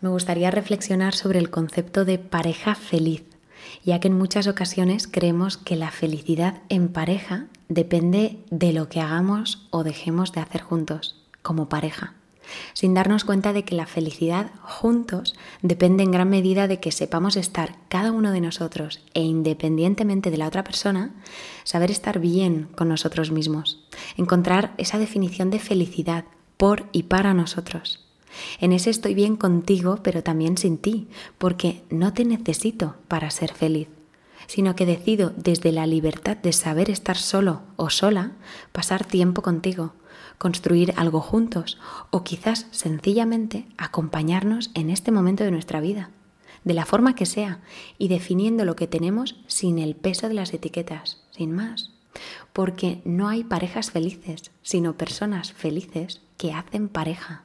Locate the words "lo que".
8.72-9.00, 48.64-48.86